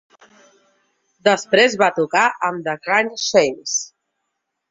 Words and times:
Després 1.27 1.75
va 1.83 1.91
tocar 1.99 2.23
amb 2.49 2.65
The 2.69 2.75
Cryan' 2.87 3.13
Shames. 3.27 3.77